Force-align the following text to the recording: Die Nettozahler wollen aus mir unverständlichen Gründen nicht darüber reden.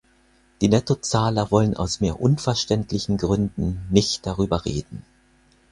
Die 0.61 0.67
Nettozahler 0.67 1.51
wollen 1.51 1.77
aus 1.77 1.99
mir 1.99 2.19
unverständlichen 2.19 3.17
Gründen 3.17 3.85
nicht 3.91 4.25
darüber 4.25 4.65
reden. 4.65 5.05